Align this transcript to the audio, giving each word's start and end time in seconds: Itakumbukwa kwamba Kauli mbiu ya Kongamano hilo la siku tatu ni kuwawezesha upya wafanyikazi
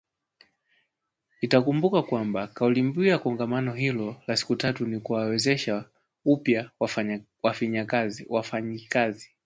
Itakumbukwa 1.41 2.03
kwamba 2.03 2.47
Kauli 2.47 2.81
mbiu 2.81 3.03
ya 3.05 3.19
Kongamano 3.19 3.73
hilo 3.73 4.15
la 4.27 4.37
siku 4.37 4.55
tatu 4.55 4.85
ni 4.87 4.99
kuwawezesha 4.99 5.85
upya 6.25 6.71
wafanyikazi 7.41 9.27